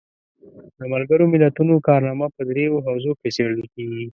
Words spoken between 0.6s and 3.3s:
د ملګرو ملتونو کارنامه په دریو حوزو کې